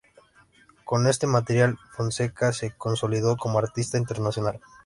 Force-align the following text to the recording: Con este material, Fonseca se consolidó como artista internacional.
Con 0.83 1.05
este 1.05 1.27
material, 1.27 1.77
Fonseca 1.91 2.53
se 2.53 2.71
consolidó 2.71 3.37
como 3.37 3.59
artista 3.59 3.99
internacional. 3.99 4.59